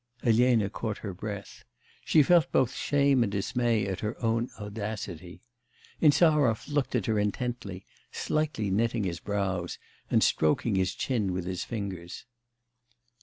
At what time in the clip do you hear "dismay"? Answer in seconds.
3.31-3.85